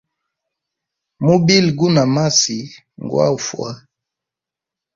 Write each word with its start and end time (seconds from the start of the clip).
Mubili 1.25 1.71
guna 1.77 2.03
masi 2.13 2.57
ngwa 3.03 3.25
ufwa. 3.37 3.69